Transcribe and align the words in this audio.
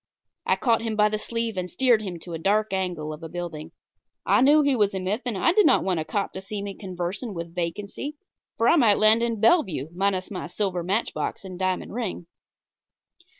I 0.47 0.55
caught 0.55 0.81
him 0.81 0.95
by 0.95 1.09
the 1.09 1.19
sleeve 1.19 1.57
and 1.57 1.69
steered 1.69 2.01
him 2.01 2.17
to 2.21 2.33
a 2.33 2.39
dark 2.39 2.73
angle 2.73 3.13
of 3.13 3.21
a 3.21 3.29
building. 3.29 3.71
I 4.25 4.41
knew 4.41 4.63
he 4.63 4.75
was 4.75 4.95
a 4.95 4.99
myth, 4.99 5.21
and 5.27 5.37
I 5.37 5.51
did 5.53 5.67
not 5.67 5.83
want 5.83 5.99
a 5.99 6.03
cop 6.03 6.33
to 6.33 6.41
see 6.41 6.63
me 6.63 6.73
conversing 6.73 7.35
with 7.35 7.53
vacancy, 7.53 8.15
for 8.57 8.67
I 8.67 8.77
might 8.77 8.97
land 8.97 9.21
in 9.21 9.39
Bellevue 9.39 9.89
minus 9.93 10.31
my 10.31 10.47
silver 10.47 10.81
matchbox 10.81 11.45
and 11.45 11.59
diamond 11.59 11.93
ring. 11.93 12.25